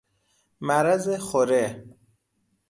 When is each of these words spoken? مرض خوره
مرض 0.61 1.09
خوره 1.17 1.83